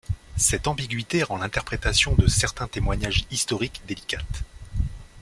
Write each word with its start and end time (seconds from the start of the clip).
Cette 0.35 0.65
ambiguïté 0.65 1.21
rend 1.21 1.37
l'interprétation 1.37 2.15
de 2.15 2.25
certains 2.25 2.65
témoignages 2.67 3.25
historiques 3.29 3.83
délicate. 3.85 4.41